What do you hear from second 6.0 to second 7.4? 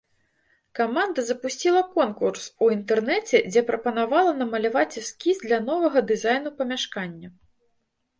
дызайну памяшкання.